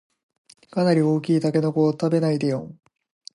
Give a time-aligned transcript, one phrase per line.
[0.71, 2.79] かなり大きいタケノコを食べないでよん